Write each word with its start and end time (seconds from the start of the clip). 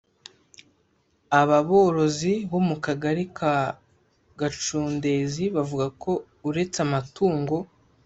Aba 1.39 1.59
borozi 1.67 2.33
bo 2.49 2.59
mu 2.67 2.75
Kagari 2.85 3.23
ka 3.37 3.53
Gacundezi 4.39 5.43
bavuga 5.55 5.85
ko 6.01 6.11
uretse 6.49 6.77
amatungo 6.87 7.55